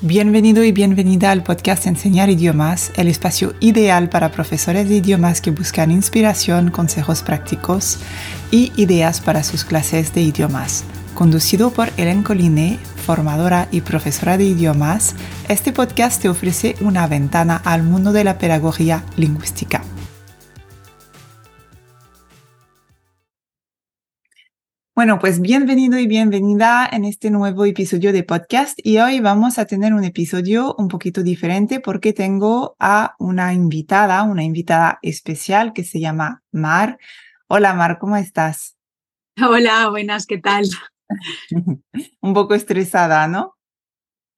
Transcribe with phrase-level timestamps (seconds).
[0.00, 5.50] Bienvenido y bienvenida al podcast Enseñar idiomas, el espacio ideal para profesores de idiomas que
[5.50, 7.98] buscan inspiración, consejos prácticos
[8.52, 10.84] y ideas para sus clases de idiomas.
[11.14, 15.16] Conducido por Helen Collinet, formadora y profesora de idiomas,
[15.48, 19.82] este podcast te ofrece una ventana al mundo de la pedagogía lingüística.
[24.98, 29.64] Bueno, pues bienvenido y bienvenida en este nuevo episodio de podcast y hoy vamos a
[29.64, 35.84] tener un episodio un poquito diferente porque tengo a una invitada, una invitada especial que
[35.84, 36.98] se llama Mar.
[37.46, 38.76] Hola Mar, ¿cómo estás?
[39.40, 40.64] Hola, buenas, ¿qué tal?
[42.20, 43.54] un poco estresada, ¿no?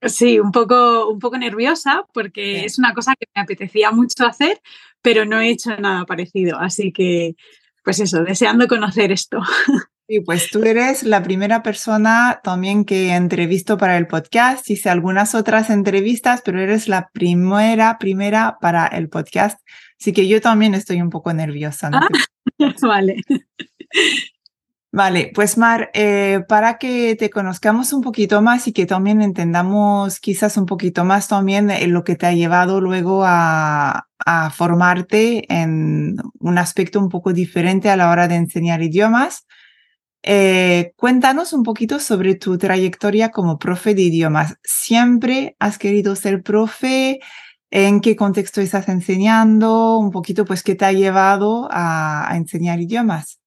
[0.02, 4.60] Sí, un poco, un poco nerviosa porque es una cosa que me apetecía mucho hacer,
[5.00, 6.58] pero no he hecho nada parecido.
[6.58, 7.34] Así que,
[7.82, 9.40] pues eso, deseando conocer esto.
[10.10, 14.68] Sí, pues tú eres la primera persona también que entrevisto para el podcast.
[14.68, 19.60] Hice algunas otras entrevistas, pero eres la primera, primera para el podcast.
[20.00, 21.90] Así que yo también estoy un poco nerviosa.
[21.92, 22.08] Ah,
[22.82, 23.22] vale.
[24.90, 30.18] Vale, pues Mar, eh, para que te conozcamos un poquito más y que también entendamos
[30.18, 36.16] quizás un poquito más también lo que te ha llevado luego a, a formarte en
[36.40, 39.46] un aspecto un poco diferente a la hora de enseñar idiomas,
[40.22, 44.56] eh, cuéntanos un poquito sobre tu trayectoria como profe de idiomas.
[44.62, 47.20] ¿Siempre has querido ser profe?
[47.70, 49.98] ¿En qué contexto estás enseñando?
[49.98, 53.39] Un poquito, pues, ¿qué te ha llevado a enseñar idiomas?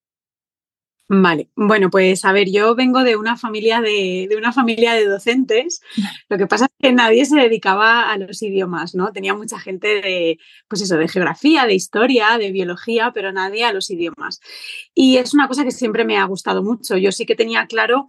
[1.06, 5.82] Vale, bueno, pues a ver, yo vengo de una familia de, una familia de docentes.
[6.30, 9.12] Lo que pasa es que nadie se dedicaba a los idiomas, ¿no?
[9.12, 13.72] Tenía mucha gente de, pues eso, de geografía, de historia, de biología, pero nadie a
[13.74, 14.40] los idiomas.
[14.94, 16.96] Y es una cosa que siempre me ha gustado mucho.
[16.96, 18.06] Yo sí que tenía claro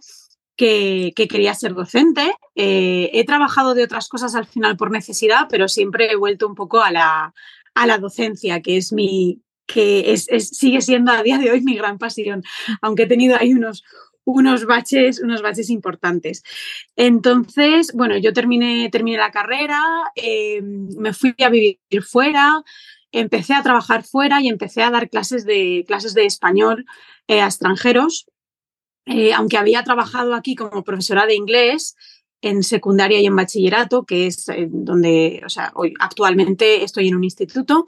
[0.56, 2.34] que, quería ser docente.
[2.54, 6.54] Eh, he trabajado de otras cosas al final por necesidad, pero siempre he vuelto un
[6.54, 7.34] poco a la,
[7.74, 11.76] a la docencia, que es mi, que es, sigue siendo a día de hoy mi
[11.76, 12.42] gran pasión,
[12.80, 13.84] aunque he tenido ahí unos,
[14.24, 16.42] unos baches, unos baches importantes.
[16.96, 19.82] Entonces, bueno, yo terminé, terminé la carrera,
[20.14, 22.62] eh, me fui a vivir fuera,
[23.12, 26.86] empecé a trabajar fuera y empecé a dar clases de, clases de español
[27.28, 28.26] eh, a extranjeros.
[29.06, 31.94] Eh, aunque había trabajado aquí como profesora de inglés
[32.42, 37.24] en secundaria y en bachillerato, que es donde, o sea, hoy actualmente estoy en un
[37.24, 37.86] instituto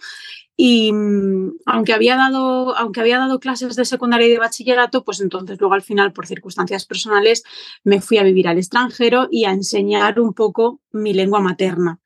[0.61, 5.21] y mm, aunque había, dado, aunque había dado clases de secundaria y de bachillerato, pues
[5.21, 7.45] entonces luego al final, por circunstancias personales,
[7.85, 12.01] me fui a vivir al extranjero y a enseñar un poco mi lengua materna.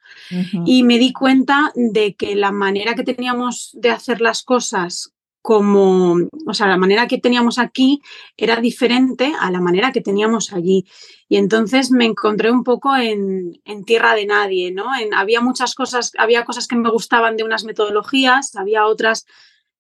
[0.66, 6.16] Y me di cuenta de que la manera que teníamos de hacer las cosas como,
[6.46, 8.00] o sea, la manera que teníamos aquí
[8.36, 10.86] era diferente a la manera que teníamos allí.
[11.28, 14.86] Y entonces me encontré un poco en, tierra de nadie, ¿no?
[15.16, 19.26] había muchas cosas, había cosas que me gustaban de unas metodologías, había otras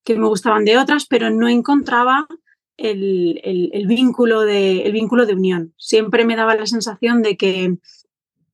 [0.04, 2.26] que me gustaban de otras, pero no encontraba
[2.76, 5.74] el, vínculo, de, el vínculo de unión.
[5.76, 7.76] Siempre me daba la sensación de que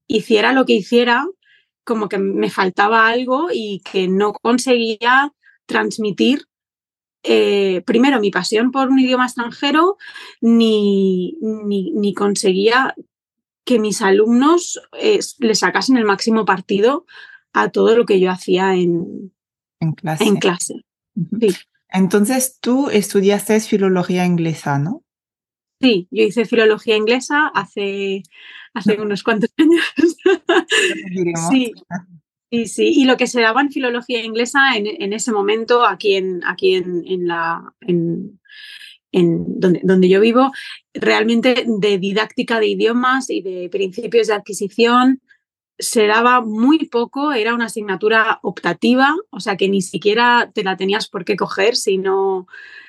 [0.06, 1.26] hiciera lo que hiciera,
[1.84, 5.32] como que me faltaba algo y que no conseguía
[5.64, 6.47] transmitir
[7.22, 9.96] eh, primero, mi pasión por un idioma extranjero,
[10.40, 12.94] ni, ni, conseguía
[13.64, 17.06] que mis alumnos eh, le sacasen el máximo partido
[17.52, 19.32] a todo lo que yo hacía en,
[19.80, 20.24] en clase.
[20.24, 20.74] En clase.
[21.90, 25.02] Entonces, tú estudiaste filología inglesa, ¿no?
[25.80, 28.22] Sí, yo hice filología inglesa hace,
[28.74, 30.16] hace unos cuantos años.
[31.50, 31.72] sí,
[32.50, 36.42] Sí, sí, y lo que se daba en filología inglesa en, ese momento, aquí en,
[36.44, 38.40] aquí en, la, en,
[39.12, 40.50] donde, donde, yo vivo,
[40.94, 45.20] realmente de didáctica de idiomas y de principios de adquisición
[45.78, 50.76] se daba muy poco, era una asignatura optativa, o sea que ni siquiera te la
[50.76, 52.46] tenías por qué coger si no,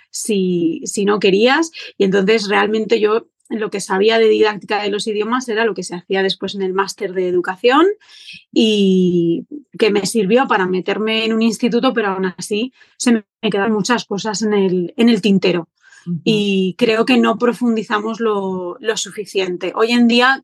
[0.09, 1.71] si, si no querías.
[1.97, 5.83] Y entonces realmente yo lo que sabía de didáctica de los idiomas era lo que
[5.83, 7.85] se hacía después en el máster de educación
[8.51, 9.45] y
[9.77, 14.05] que me sirvió para meterme en un instituto, pero aún así se me quedan muchas
[14.05, 15.67] cosas en el, en el tintero.
[16.23, 19.73] Y creo que no profundizamos lo, lo suficiente.
[19.75, 20.43] Hoy en día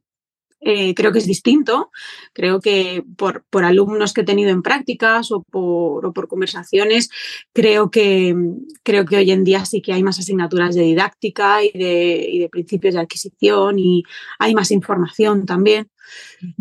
[0.67, 1.91] eh, creo que es distinto.
[2.33, 7.09] Creo que por, por, alumnos que he tenido en prácticas o por, por, conversaciones,
[7.53, 8.35] creo que,
[8.81, 12.39] creo que hoy en día sí que hay más asignaturas de didáctica y de, y
[12.39, 14.03] de principios de adquisición y
[14.39, 15.87] hay más información también.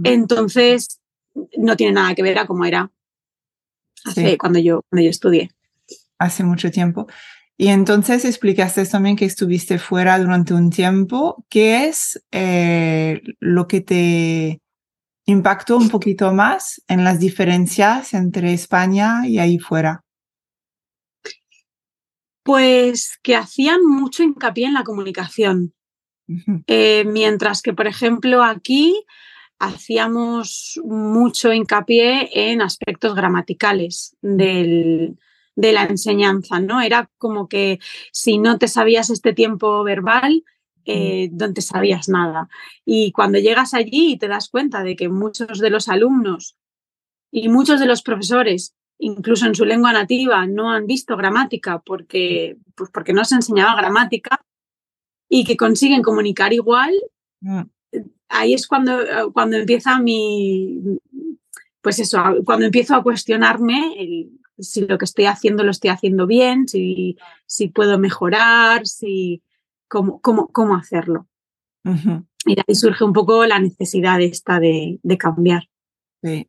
[0.03, 1.00] Entonces,
[1.57, 2.91] no tiene nada que ver a cómo era
[4.05, 5.50] hace, cuando, yo, cuando yo estudié.
[6.19, 7.07] Hace mucho tiempo.
[7.56, 11.45] Y entonces explicaste también que estuviste fuera durante un tiempo.
[11.49, 14.61] ¿Qué es eh, lo que te
[15.27, 20.03] impactó un poquito más en las diferencias entre España y ahí fuera?
[22.43, 25.73] Pues que hacían mucho hincapié en la comunicación.
[26.67, 29.05] Eh, mientras que, por ejemplo, aquí
[29.59, 35.17] hacíamos mucho hincapié en aspectos gramaticales del,
[35.56, 36.81] de la enseñanza, ¿no?
[36.81, 37.79] Era como que
[38.12, 40.45] si no te sabías este tiempo verbal,
[40.85, 42.49] eh, no te sabías nada.
[42.85, 46.56] Y cuando llegas allí y te das cuenta de que muchos de los alumnos
[47.31, 52.59] y muchos de los profesores, incluso en su lengua nativa, no han visto gramática porque,
[52.75, 54.45] pues porque no se enseñaba gramática
[55.29, 56.93] y que consiguen comunicar igual,
[57.41, 57.62] mm.
[58.29, 58.99] ahí es cuando,
[59.33, 60.81] cuando empieza mi,
[61.81, 64.29] pues eso, cuando empiezo a cuestionarme
[64.59, 67.17] si lo que estoy haciendo lo estoy haciendo bien, si,
[67.47, 69.43] si puedo mejorar, si
[69.89, 71.27] cómo, cómo, cómo hacerlo.
[72.47, 75.69] Y ahí surge un poco la necesidad esta de, de cambiar.
[76.23, 76.49] Sí.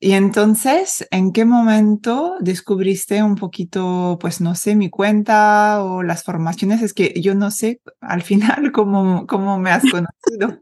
[0.00, 6.24] Y entonces, ¿en qué momento descubriste un poquito, pues no sé, mi cuenta o las
[6.24, 6.82] formaciones?
[6.82, 10.60] Es que yo no sé al final cómo, cómo me has conocido.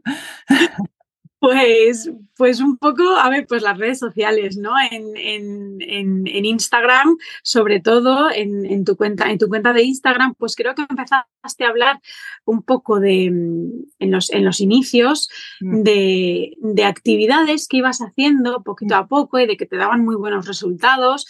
[1.41, 2.07] Pues,
[2.37, 4.73] pues un poco, a ver, pues las redes sociales, ¿no?
[4.91, 10.55] En, en, en, Instagram, sobre todo en, tu cuenta, en tu cuenta de Instagram, pues
[10.55, 11.99] creo que empezaste a hablar
[12.45, 15.81] un poco de, en los, en los inicios, mm.
[15.81, 20.17] de, de actividades que ibas haciendo poquito a poco y de que te daban muy
[20.17, 21.25] buenos resultados.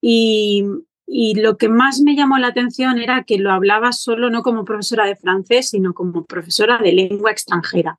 [0.00, 0.64] Y,
[1.12, 4.64] y lo que más me llamó la atención era que lo hablaba solo no como
[4.64, 7.98] profesora de francés, sino como profesora de lengua extranjera.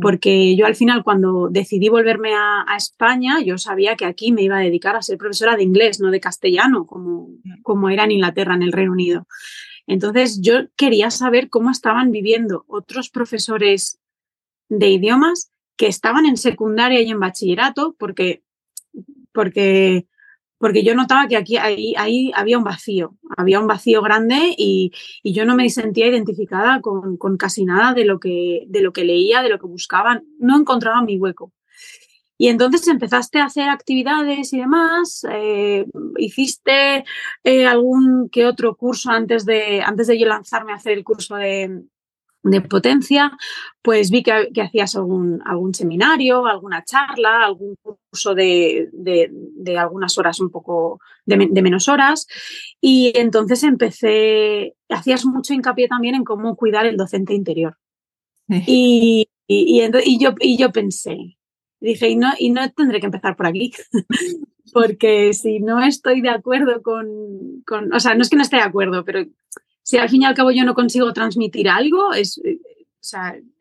[0.00, 4.56] Porque yo al final cuando decidí volverme a, España, yo sabía que aquí me iba
[4.56, 7.28] a dedicar a ser profesora de inglés, no de castellano, como,
[7.62, 9.26] como era en Inglaterra, en el Reino Unido.
[9.86, 13.98] Entonces yo quería saber cómo estaban viviendo otros profesores
[14.70, 18.42] de idiomas que estaban en secundaria y en bachillerato, porque,
[19.32, 20.06] porque
[20.58, 24.92] porque yo notaba que aquí ahí, ahí había un vacío, había un vacío grande y,
[25.22, 28.92] y yo no me sentía identificada con, con, casi nada de lo, que, de lo
[28.92, 31.52] que leía, de lo que buscaba, no encontraba mi hueco.
[32.40, 35.86] Y entonces empezaste a hacer actividades y demás, eh,
[36.18, 37.04] hiciste
[37.42, 41.34] eh, algún que otro curso antes de, antes de yo lanzarme a hacer el curso
[41.34, 41.82] de,
[42.42, 43.36] de potencia,
[43.82, 50.40] pues vi que, hacías algún, algún, seminario, alguna charla, algún curso de, de, algunas horas
[50.40, 52.26] un poco de, menos horas.
[52.80, 57.76] Y entonces empecé, hacías mucho hincapié también en cómo cuidar el docente interior.
[58.48, 61.36] Y, y, y, yo, y yo pensé,
[61.80, 63.72] dije, y no, y no tendré que empezar por aquí.
[64.72, 67.06] Porque si no estoy de acuerdo con,
[67.66, 69.24] con, o sea, no es que no esté de acuerdo, pero
[69.88, 72.60] si al fin y al cabo yo no consigo transmitir algo, es, eh,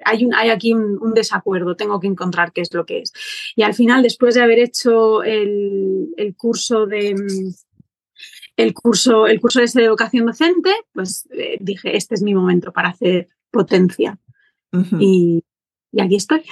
[0.03, 3.13] hay, un, hay aquí un, desacuerdo, tengo que encontrar qué es lo que es.
[3.56, 7.15] Y al final, después de haber hecho el, curso de
[8.57, 12.89] el curso, el curso de educación docente, pues eh, dije, este es mi momento para
[12.89, 14.19] hacer potencia.
[15.00, 15.45] y,
[15.94, 16.44] y aquí estoy.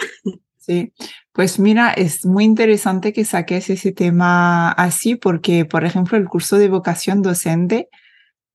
[0.57, 0.93] Sí,
[1.33, 6.57] pues mira, es muy interesante que saques ese tema así porque, por ejemplo, el curso
[6.57, 7.89] de vocación docente,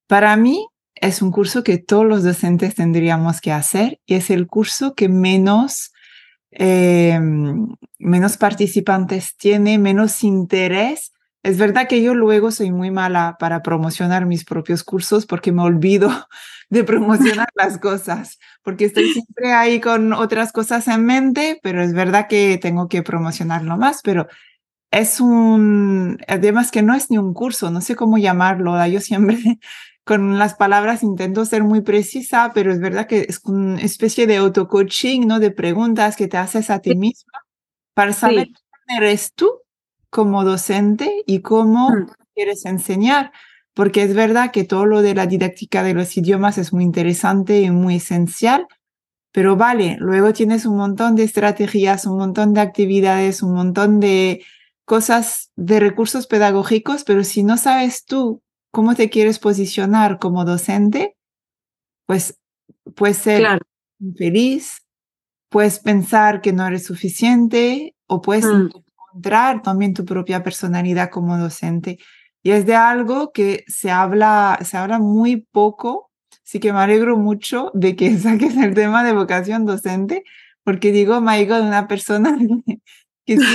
[0.06, 0.66] para mí
[1.00, 5.08] es un curso que todos los docentes tendríamos que hacer y es el curso que
[5.08, 5.92] menos,
[6.50, 11.12] em, menos participantes tiene, menos interés.
[11.42, 15.62] Es verdad que yo luego soy muy mala para promocionar mis propios cursos porque me
[15.62, 16.10] olvido
[16.70, 21.94] de promocionar las cosas, porque estoy siempre ahí con otras cosas en mente, pero es
[21.94, 24.28] verdad que tengo que promocionarlo más, pero
[24.90, 29.58] es un, además que no es ni un curso, no sé cómo llamarlo, yo siempre
[30.04, 34.38] con las palabras intento ser muy precisa, pero es verdad que es una especie de
[34.38, 35.38] auto-coaching, ¿no?
[35.40, 37.32] De preguntas que te haces a ti misma
[37.94, 39.50] para saber quién eres tú
[40.08, 42.06] como docente y cómo mm.
[42.34, 43.32] quieres enseñar.
[43.72, 47.60] Porque es verdad que todo lo de la didáctica de los idiomas es muy interesante
[47.60, 48.66] y muy esencial,
[49.32, 54.44] pero vale, luego tienes un montón de estrategias, un montón de actividades, un montón de
[54.84, 61.16] cosas, de recursos pedagógicos, pero si no sabes tú cómo te quieres posicionar como docente,
[62.06, 62.38] pues
[62.94, 63.60] puedes ser
[64.16, 64.82] feliz,
[65.48, 68.70] puedes pensar que no eres suficiente o puedes mm.
[69.12, 71.98] encontrar también tu propia personalidad como docente.
[72.42, 76.10] Y es de algo que se habla, se habla muy poco,
[76.44, 80.24] así que me alegro mucho de que saques el tema de vocación docente,
[80.64, 82.38] porque digo, my God, una persona
[83.26, 83.46] que Sí,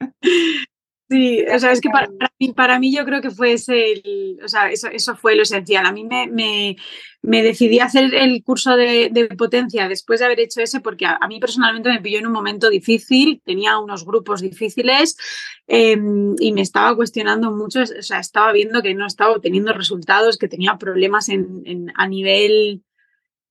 [1.08, 2.08] o sea, es que para,
[2.38, 4.02] mí, para mí yo creo que fue ese,
[4.44, 5.86] o sea, eso, eso, fue lo esencial.
[5.86, 6.76] A mí me, me,
[7.22, 11.06] me decidí a hacer el curso de, de, potencia después de haber hecho ese porque
[11.06, 15.16] a, a, mí personalmente me pilló en un momento difícil, tenía unos grupos difíciles
[15.68, 15.96] eh,
[16.40, 20.48] y me estaba cuestionando mucho, o sea, estaba viendo que no estaba obteniendo resultados, que
[20.48, 22.82] tenía problemas en, en, a nivel...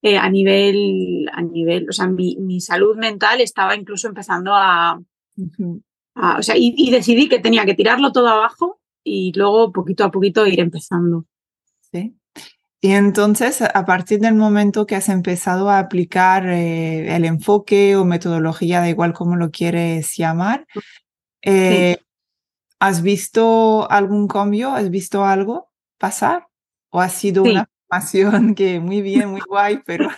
[0.02, 5.02] Eh, a nivel, a nivel, o sea, mi, mi salud mental estaba incluso empezando a,
[6.16, 10.06] Ah, o sea, y, y, decidí que tenía que tirarlo todo abajo y luego poquito
[10.06, 11.26] a poquito ir empezando.
[11.92, 12.16] Sí.
[12.82, 18.06] Y entonces, a partir del momento que has empezado a aplicar eh, el enfoque o
[18.06, 20.68] metodología, da igual cómo lo quieres llamar,
[21.42, 22.06] eh, sí.
[22.80, 24.72] ¿has visto algún cambio?
[24.72, 26.48] ¿Has visto algo pasar?
[26.92, 27.52] ¿O ha sido sí.
[27.52, 30.10] una formación que muy bien, muy guay, pero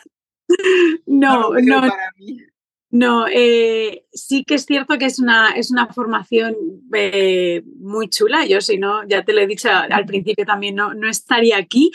[1.05, 2.41] no, no, no para mí?
[2.89, 6.55] No, eh, sí que es cierto que es una, es una formación
[6.93, 8.45] eh, muy chula.
[8.45, 11.91] Yo, si no, ya te lo he dicho al principio también, no, no estaría aquí.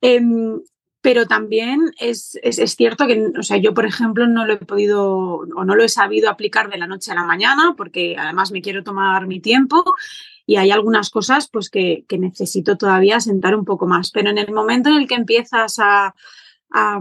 [0.00, 0.20] Eh,
[1.06, 5.06] pero también es, es, cierto que, o sea, yo, por ejemplo, no lo he podido
[5.06, 8.60] o no lo he sabido aplicar de la noche a la mañana, porque además me
[8.60, 9.84] quiero tomar mi tiempo
[10.46, 14.10] y hay algunas cosas pues, que, que necesito todavía sentar un poco más.
[14.10, 16.12] Pero en el momento en el que empiezas a,
[16.70, 17.00] a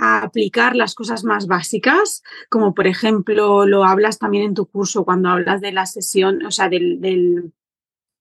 [0.00, 5.04] a aplicar las cosas más básicas, como por ejemplo lo hablas también en tu curso
[5.04, 7.52] cuando hablas de la sesión, o sea, del, del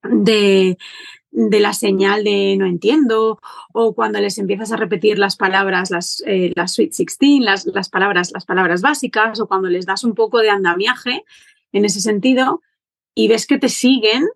[0.04, 0.78] de,
[1.32, 3.40] de, la señal de no entiendo,
[3.74, 7.90] o cuando les empiezas a repetir las palabras, las, eh, las Sweet 16, las, las,
[7.90, 11.24] palabras, las palabras básicas, o cuando les das un poco de andamiaje
[11.72, 12.62] en ese sentido,
[13.16, 14.28] y ves que te siguen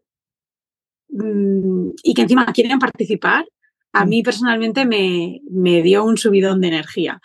[1.09, 3.45] mmm, y que encima quieren participar,
[3.93, 7.21] a mí personalmente me, me, dio un subidón de energía.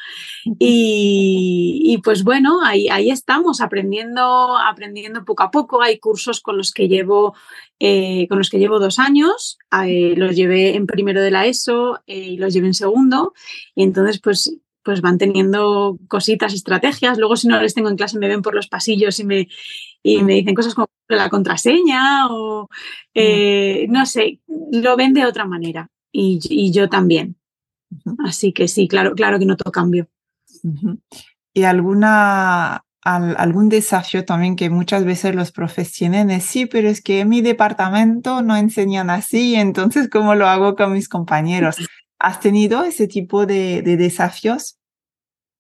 [0.59, 5.81] Y, y pues bueno, ahí, ahí, estamos aprendiendo, aprendiendo poco a poco.
[5.81, 7.35] Hay cursos con los que llevo,
[7.81, 9.59] eh, con los que llevo dos años.
[9.83, 13.33] Eh, los llevé en primero de la ESO eh, y los llevé en segundo.
[13.75, 17.19] Y entonces, pues pues van teniendo cositas, estrategias.
[17.19, 19.49] Luego, si no les tengo en clase, me ven por los pasillos y me,
[20.03, 22.71] y me dicen cosas como la contraseña o
[23.13, 24.41] eh, no sé,
[24.73, 27.37] lo ven de otra manera y, y yo también.
[27.91, 28.29] Uh -huh.
[28.29, 30.09] Así que sí, claro, claro que noto cambio.
[30.63, 31.01] Uh -huh.
[31.55, 36.89] ¿Y alguna, al, algún desafío también que muchas veces los profes tienen es sí, pero
[36.89, 41.77] es que en mi departamento no enseñan así, entonces ¿cómo lo hago con mis compañeros?
[42.19, 44.79] ¿Has tenido ese tipo de, de desafíos?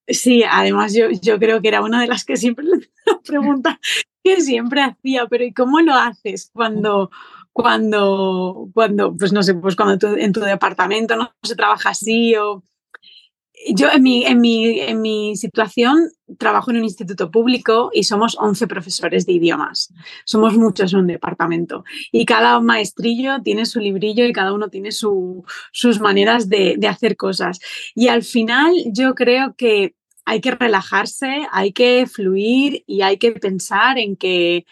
[0.08, 2.88] Sí, además yo, yo creo que era una de las que siempre le
[3.26, 3.78] pregunta
[4.24, 7.10] que siempre hacía, pero ¿y cómo lo haces cuando,
[7.60, 12.36] cuando, cuando, pues no sé, pues cuando tú, en tu departamento no se trabaja así
[12.36, 12.62] o...
[13.74, 15.98] Yo en mi, en, mi, en mi situación
[16.38, 19.92] trabajo en un instituto público y somos 11 profesores de idiomas.
[20.24, 21.82] Somos muchos en un departamento.
[22.12, 26.86] Y cada maestrillo tiene su librillo y cada uno tiene su, sus maneras de, de
[26.86, 27.58] hacer cosas.
[27.96, 33.32] Y al final yo creo que hay que relajarse, hay que fluir y hay que
[33.32, 34.66] pensar en que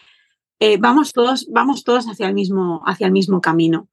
[0.59, 3.89] eh, vamos, todos, vamos todos hacia el mismo, hacia el mismo camino.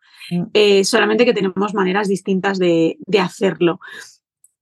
[0.54, 3.78] Eh, solamente que tenemos maneras distintas de, de, hacerlo.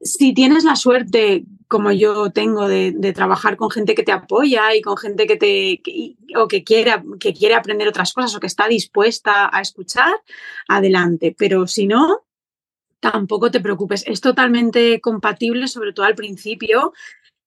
[0.01, 4.75] Si tienes la suerte, como yo tengo, de, de, trabajar con gente que te apoya
[4.75, 8.41] y con gente que te que, o que quiera, que quiere aprender otras cosas o
[8.41, 10.13] que está dispuesta a escuchar,
[10.67, 11.33] adelante.
[11.39, 12.25] Pero si no,
[12.99, 14.05] tampoco te preocupes.
[14.07, 16.93] Es totalmente compatible, sobre todo al principio,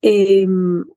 [0.07, 0.45] eh,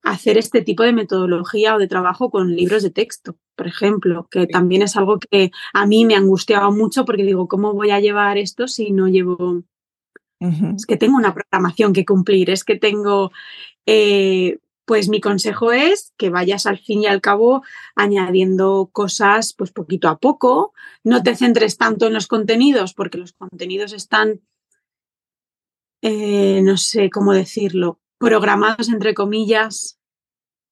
[0.03, 4.47] hacer este tipo de metodología o de trabajo con libros de texto, por ejemplo, que
[4.47, 8.37] también es algo que a mí me angustiaba mucho porque digo, ¿cómo voy a llevar
[8.37, 9.63] esto si no llevo...
[10.41, 10.77] Uh -huh.
[10.77, 13.33] Es que tengo una programación que cumplir, es que tengo...
[13.87, 17.63] Eh, pues mi consejo es que vayas al fin y al cabo
[17.95, 23.33] añadiendo cosas pues poquito a poco, no te centres tanto en los contenidos porque los
[23.33, 24.43] contenidos están,
[26.03, 29.99] eh, no sé cómo decirlo, programados, entre comillas,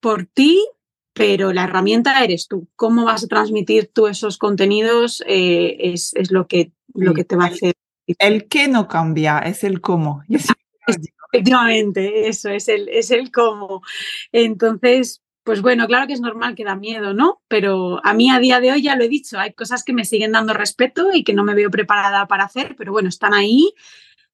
[0.01, 0.65] por ti,
[1.13, 2.69] pero la herramienta eres tú.
[2.77, 5.23] ¿Cómo vas a transmitir tú esos contenidos?
[5.27, 7.75] Eh, es, es, lo, que, lo que te va a hacer.
[8.19, 10.23] El qué no cambia, es el cómo.
[11.33, 13.83] Efectivamente, eso es el, es el cómo.
[14.31, 17.41] Entonces, pues bueno, claro que es normal que da miedo, ¿no?
[17.49, 20.05] Pero a mí a día de hoy ya lo he dicho, hay cosas que me
[20.05, 23.73] siguen dando respeto y que no me veo preparada para hacer, pero bueno, están ahí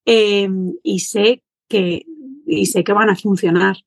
[0.05, 0.49] eh,
[0.81, 2.05] y sé que
[2.45, 3.77] y sé que van a funcionar.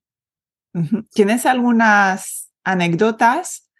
[1.12, 3.70] ¿Tienes algunas anécdotas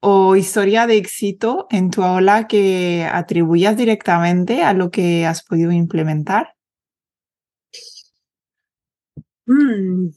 [0.00, 5.72] o historia de éxito en tu aula que atribuyas directamente a lo que has podido
[5.72, 6.54] implementar?
[9.46, 10.08] Mm,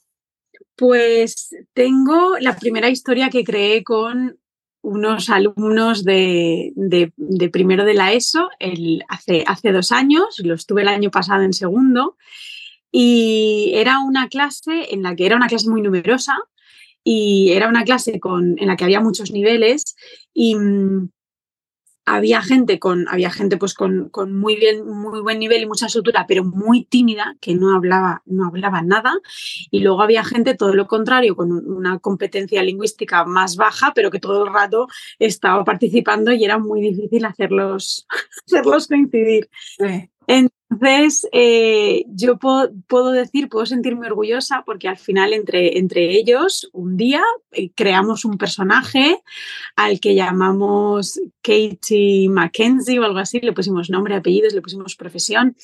[0.75, 4.37] pues tengo la primera historia que creé con
[4.81, 6.73] unos alumnos de,
[7.51, 11.53] primero de la ESO el, hace, hace dos años, lo estuve el año pasado en
[11.53, 12.17] segundo,
[12.91, 16.37] y era una clase en la que era una clase muy numerosa
[17.03, 19.95] y era una clase con, en la que había muchos niveles
[20.33, 21.09] y, mm,
[22.07, 25.89] había gente con, había gente pues con, con, muy bien, muy buen nivel y mucha
[25.89, 29.13] soltura, pero muy tímida, que no hablaba, no hablaba nada.
[29.71, 34.21] Y luego había gente todo lo contrario, con una competencia lingüística más baja, pero que
[34.21, 34.87] todo el rato
[35.19, 38.07] estaba participando y era muy difícil hacerlos,
[38.47, 39.49] hacerlos coincidir.
[39.77, 40.09] Sí.
[40.27, 46.97] Entonces, eh, yo puedo, decir, puedo sentirme orgullosa porque al final entre, entre ellos, un
[46.97, 49.21] día eh, creamos un personaje
[49.77, 55.55] al que llamamos Katie Mackenzie o algo así, le pusimos nombre, apellidos, le pusimos profesión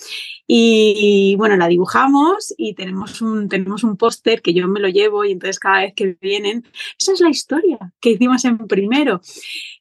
[0.47, 5.25] y, bueno, la dibujamos y tenemos un, tenemos un póster que yo me lo llevo
[5.25, 6.65] y entonces cada vez que vienen,
[6.97, 9.19] esa es la historia que hicimos en primero.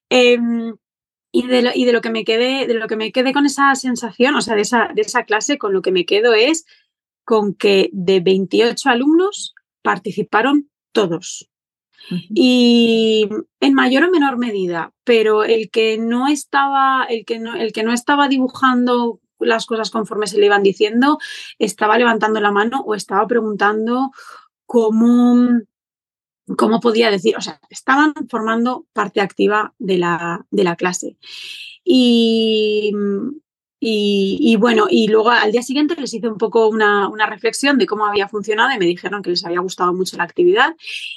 [0.08, 0.74] Em,
[1.32, 3.46] y de, lo, y de lo que me quedé, de lo que me quedé con
[3.46, 6.66] esa sensación, o sea, de esa, de esa clase, con lo que me quedo es
[7.24, 11.48] con que de 28 alumnos participaron todos.
[12.10, 13.28] Y
[13.60, 17.84] en mayor o menor medida, pero el que no estaba, el que no, el que
[17.84, 21.18] no estaba dibujando las cosas conforme se le iban diciendo,
[21.58, 24.10] estaba levantando la mano o estaba preguntando
[24.66, 25.60] cómo,
[26.56, 27.36] ¿cómo podía decir?
[27.36, 31.16] O sea, estaban formando parte activa de la, de la clase.
[31.84, 32.92] Y,
[33.80, 37.86] y, bueno, y luego al día siguiente les hice un poco una, una, reflexión de
[37.86, 40.76] cómo había funcionado y me dijeron que les había gustado mucho la actividad.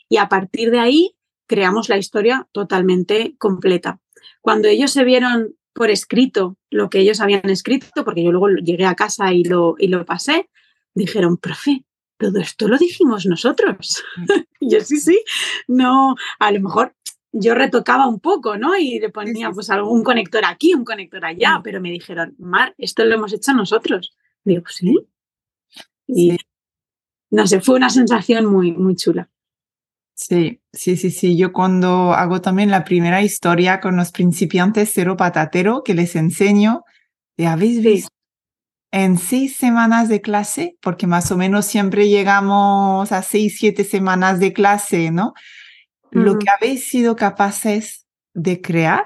[0.10, 1.16] Y a partir de ahí
[1.48, 4.00] creamos la historia totalmente completa.
[4.42, 8.86] Cuando ellos se vieron por escrito lo que ellos habían escrito, porque yo luego llegué
[8.86, 10.50] a casa y lo, y lo pasé,
[10.96, 11.86] dijeron, profe,
[12.18, 14.04] todo esto lo dijimos nosotros.
[14.62, 15.24] yo sí, sí,
[15.68, 16.96] no, a lo mejor
[17.32, 18.78] yo retocaba un poco, ¿no?
[18.78, 23.04] Y le ponía pues algún conector aquí, un conector allá, pero me dijeron, Mar, esto
[23.04, 24.16] lo hemos hecho nosotros.
[24.44, 24.98] Digo, sí.
[26.08, 26.38] Y
[27.30, 29.30] no sé, fue una sensación muy, muy chula.
[30.14, 31.36] Sí, sí, sí, sí.
[31.36, 36.86] Yo cuando hago también la primera historia con los principiantes cero patatero que les enseño,
[37.38, 38.15] ¿habéis visto
[38.96, 44.40] en seis semanas de clase, porque más o menos siempre llegamos a seis, siete semanas
[44.40, 45.34] de clase, ¿no?
[46.12, 49.04] Lo que habéis sido capaces de crear,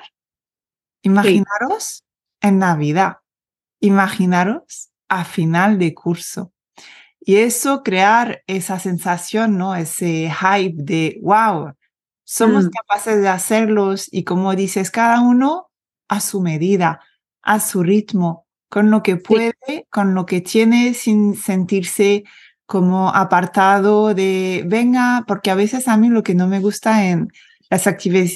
[1.02, 2.04] imaginaros
[2.39, 3.17] en Navidad,
[3.80, 6.54] imaginaros a final de curso.
[7.19, 9.75] Y eso, crear esa sensación, ¿no?
[9.75, 11.73] Ese hype de, wow,
[12.23, 12.69] somos mm.
[12.69, 15.71] capaces de hacerlos y como dices, cada uno
[16.08, 17.02] a su medida,
[17.41, 22.23] a su ritmo, con lo que puede, con lo que tiene, sin sentirse
[22.65, 27.29] como apartado de, venga, porque a veces a mí lo que no me gusta en
[27.69, 27.88] las,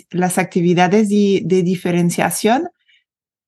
[0.10, 2.70] las actividades de, diferenciación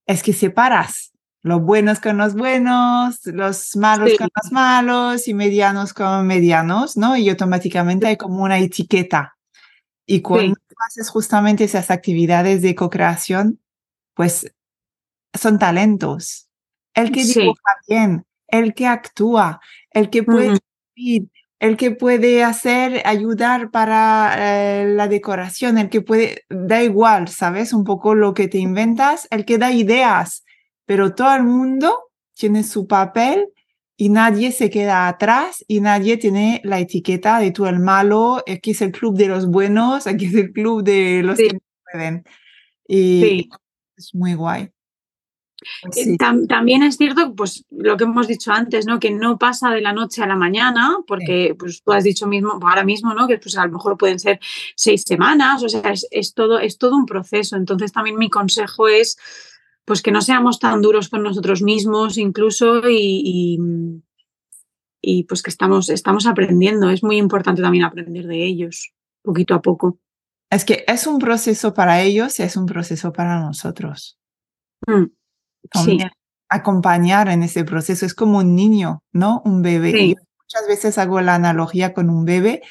[0.06, 5.94] es que separas los buenos con los buenos, los malos con los malos y medianos
[5.94, 7.18] con medianos, ¿no?
[7.18, 9.38] Y automáticamente hay como una etiqueta.
[10.08, 10.56] Y cuando
[10.88, 13.60] haces justamente esas actividades de co-creación,
[14.14, 14.52] pues
[15.34, 16.45] son talentos,
[16.96, 19.60] el que dibuja bien, el que actúa,
[19.92, 20.58] el que puede
[21.60, 27.74] el que puede hacer, ayudar para eh, la decoración, el que puede, da igual, ¿sabes?
[27.74, 30.44] Un poco lo que te inventas, el que da ideas,
[30.86, 33.50] pero todo el mundo tiene su papel
[33.98, 38.72] y nadie se queda atrás y nadie tiene la etiqueta de tú el malo, aquí
[38.72, 41.60] es el club de los buenos, aquí es el club de los que no
[41.92, 42.24] pueden.
[42.88, 43.50] Y
[43.98, 44.75] es muy guay.
[45.96, 49.00] Eh, también es cierto, pues lo que hemos dicho antes, ¿no?
[49.00, 52.60] Que no pasa de la noche a la mañana, porque pues tú has dicho mismo,
[52.62, 53.28] ahora mismo, ¿no?
[53.28, 54.40] Que pues a lo mejor pueden ser
[54.76, 57.56] seis semanas, o sea, es, todo, es todo un proceso.
[57.56, 59.18] Entonces también mi consejo es
[59.86, 63.60] pues que no seamos tan duros con nosotros mismos incluso y,
[65.02, 66.90] y, pues que estamos, estamos aprendiendo.
[66.90, 70.00] Es muy importante también aprender de ellos, poquito a poco.
[70.50, 74.20] Es que es un proceso para ellos y es un proceso para nosotros.
[74.88, 75.06] Mm
[76.50, 78.06] acompañar en ese proceso.
[78.06, 79.42] Es como un niño, ¿no?
[79.46, 80.16] Un bebé.
[80.44, 82.62] muchas veces hago la analogía con un bebé.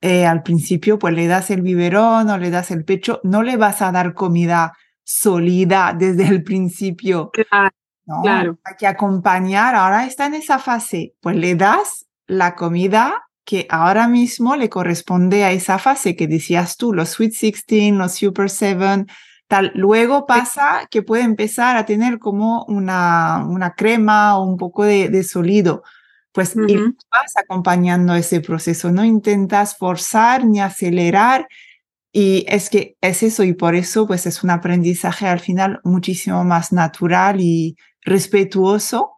[0.00, 3.56] Eh, al principio, pues le das el biberón o le das el pecho, no le
[3.56, 4.72] vas a dar comida
[5.04, 7.30] sólida desde el principio.
[7.30, 7.74] Claro,
[8.22, 8.58] claro.
[8.64, 14.08] Hay que acompañar, ahora está en esa fase, pues le das la comida que ahora
[14.08, 19.06] mismo le corresponde a esa fase que decías tú, los Sweet 16, los Super 7,
[19.60, 25.10] Luego pasa que puede empezar a tener como una, una crema o un poco de,
[25.10, 25.82] de sólido.
[26.32, 31.46] Pues vas acompañando ese proceso, no intentas forzar ni acelerar,
[32.12, 36.44] Y es que es eso y por eso pues es un aprendizaje al final muchísimo
[36.44, 39.12] más natural y respetuoso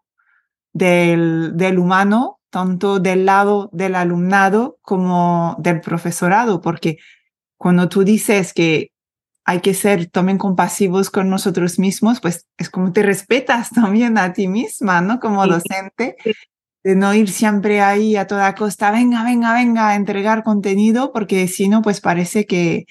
[0.72, 6.98] del, del humano, tanto del lado del alumnado como del profesorado, porque
[7.58, 8.90] cuando tú dices que
[9.44, 14.32] hay que ser también compasivos con nosotros mismos, pues es como te respetas también a
[14.32, 15.20] ti misma, ¿no?
[15.20, 16.16] Como docente,
[16.82, 21.48] de no ir siempre ahí a toda costa, venga, venga, venga, a entregar contenido, porque
[21.48, 22.86] si no, pues parece que,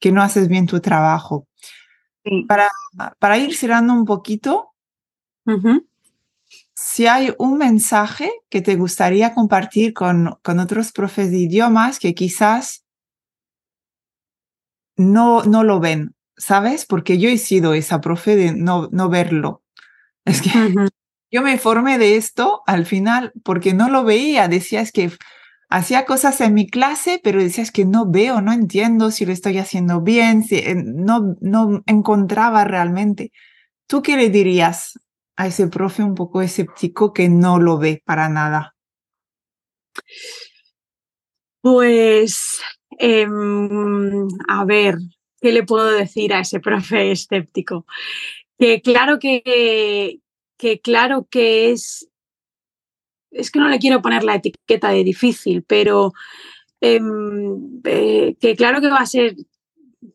[0.00, 1.46] que no haces bien tu trabajo.
[2.48, 2.68] Para,
[3.20, 4.72] para ir cerrando un poquito,
[6.74, 12.14] si hay un mensaje que te gustaría compartir con, con otros profes de idiomas que
[12.14, 12.85] quizás
[14.96, 16.86] no, no lo ven, ¿sabes?
[16.86, 19.62] Porque yo he sido esa profe de no, no verlo.
[20.24, 20.50] Es que
[21.30, 24.48] yo me formé de esto al final porque no lo veía.
[24.48, 25.12] Decías que
[25.68, 29.58] hacía cosas en mi clase, pero decías que no veo, no entiendo si lo estoy
[29.58, 33.32] haciendo bien, si, eh, no, no encontraba realmente.
[33.86, 34.98] ¿Tú qué le dirías
[35.36, 38.74] a ese profe un poco escéptico que no lo ve para nada?
[41.60, 42.60] Pues
[42.98, 44.96] Em, a ver,
[45.40, 47.86] ¿qué le puedo decir a ese profe escéptico?
[48.58, 50.20] Que claro que,
[50.56, 52.08] que claro que es,
[53.30, 56.12] es que no le quiero poner la etiqueta de difícil, pero
[56.80, 59.36] em, eh, que claro que va a ser,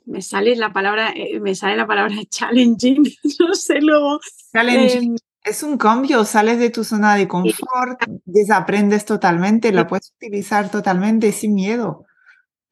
[0.06, 3.04] me sale la palabra, eh, me sale la palabra challenging,
[3.40, 4.20] no sé luego.
[4.54, 5.12] Challenging.
[5.12, 10.70] Em, es un cambio, sales de tu zona de confort, desaprendes totalmente, lo puedes utilizar
[10.70, 12.06] totalmente sin miedo.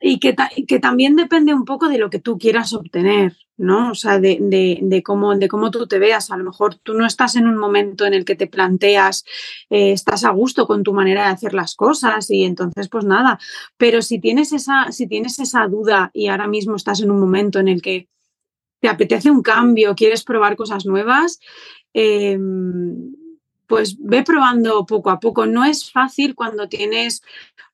[0.01, 0.35] Y que,
[0.67, 3.91] que, también depende un poco de lo que tú quieras obtener, ¿no?
[3.91, 4.37] O sea, de,
[4.81, 6.31] de, cómo, de cómo tú te veas.
[6.31, 9.25] A lo mejor tú no estás en un momento en el que te planteas,
[9.69, 13.39] eh, estás a gusto con tu manera de hacer las cosas y entonces, pues nada.
[13.75, 17.59] Pero si tienes esa, si tienes esa duda y ahora mismo estás en un momento
[17.59, 18.07] en el que
[18.79, 21.41] te apetece un cambio, quieres probar cosas nuevas,
[21.93, 22.39] eh,
[23.69, 25.45] pues ve probando poco a poco.
[25.45, 27.21] No es fácil cuando tienes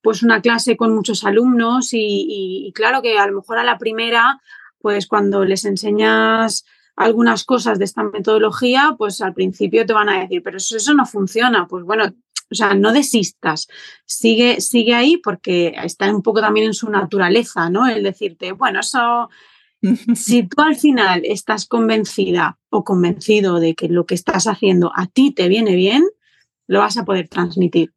[0.05, 4.39] pues una clase con muchos alumnos y, claro que a lo mejor a la primera,
[4.77, 6.63] pues cuando les enseñas
[6.95, 10.93] algunas cosas de esta metodología, pues al principio te van a decir, pero eso, eso
[10.93, 11.65] no funciona.
[11.65, 13.67] Pues bueno, o sea, no desistas,
[14.05, 17.87] sigue, sigue ahí porque está un poco también en su naturaleza, ¿no?
[17.87, 19.27] El decirte, bueno, eso
[20.13, 25.07] si tú al final estás convencida o convencido de que lo que estás haciendo a
[25.07, 26.03] ti te viene bien,
[26.67, 27.94] lo vas a poder transmitir.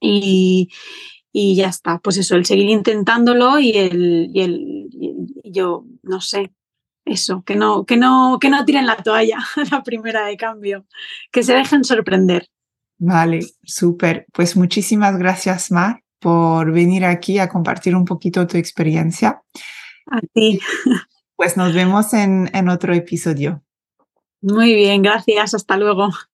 [0.00, 0.70] Y,
[1.32, 1.98] ya está.
[1.98, 4.88] Pues eso, el seguir intentándolo y el, y el
[5.44, 6.52] yo, no sé,
[7.04, 9.38] eso, que no, que no, que no tiren la toalla
[9.70, 10.86] la primera de cambio,
[11.30, 12.48] que se dejen sorprender.
[12.98, 14.26] Vale, súper.
[14.32, 19.42] Pues muchísimas gracias, Mar, por venir aquí a compartir un poquito tu experiencia.
[20.06, 20.60] A ti.
[21.36, 23.62] Pues nos vemos en, en otro episodio.
[24.40, 25.54] Muy bien, gracias.
[25.54, 26.08] Hasta luego.